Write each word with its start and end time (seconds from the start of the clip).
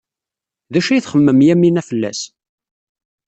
D 0.71 0.75
acu 0.79 0.89
ay 0.91 1.01
txemmem 1.01 1.39
Yamina 1.47 1.83
fell-as? 1.89 2.19